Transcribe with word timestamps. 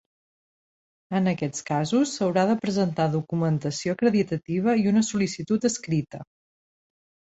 En 1.19 1.31
aquests 1.31 1.65
casos, 1.67 2.13
s'haurà 2.19 2.45
de 2.51 2.55
presentar 2.65 3.07
documentació 3.17 3.95
acreditativa 3.99 4.75
i 4.85 4.89
una 4.93 5.05
sol·licitud 5.11 5.69
escrita. 5.71 6.27